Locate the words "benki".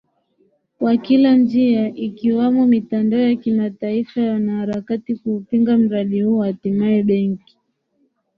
7.03-7.57